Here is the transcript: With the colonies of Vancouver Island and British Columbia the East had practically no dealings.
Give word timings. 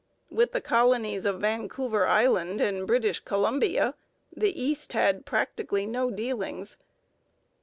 With 0.31 0.51
the 0.51 0.61
colonies 0.61 1.25
of 1.25 1.41
Vancouver 1.41 2.07
Island 2.07 2.59
and 2.59 2.87
British 2.87 3.19
Columbia 3.19 3.93
the 4.35 4.59
East 4.59 4.93
had 4.93 5.27
practically 5.27 5.85
no 5.85 6.09
dealings. 6.09 6.75